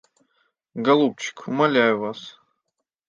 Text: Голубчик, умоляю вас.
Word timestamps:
Голубчик, 0.87 1.37
умоляю 1.47 1.95
вас. 2.01 2.21